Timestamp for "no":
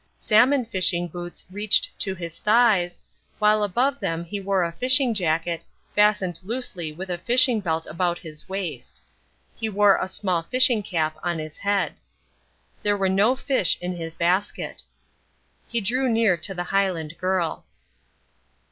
13.09-13.35